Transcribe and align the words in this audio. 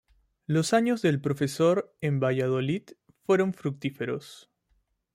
Los 0.47 0.73
años 0.73 1.03
de 1.03 1.15
profesor 1.19 1.95
en 2.01 2.19
Valladolid 2.19 2.89
fueron 3.23 3.53
fructíferos. 3.53 4.49